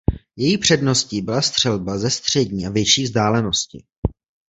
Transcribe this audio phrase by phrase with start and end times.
[0.35, 3.83] Její předností byla střelba ze střední a větší vzdálenosti.